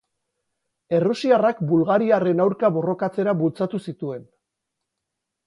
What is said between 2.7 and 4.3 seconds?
borrokatzera bultzatu zituen.